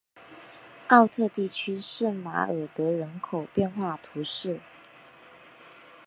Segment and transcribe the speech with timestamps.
[0.87, 4.59] 奥特地区圣马尔德人口变化图示